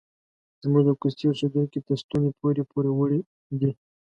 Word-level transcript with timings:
زموږ 0.61 0.83
د 0.85 0.89
کوڅې 1.01 1.25
اوسیدونکي 1.27 1.77
تر 1.87 1.95
ستوني 2.03 2.31
پورې 2.39 2.61
پوروړي 2.71 3.19
دي. 3.59 3.71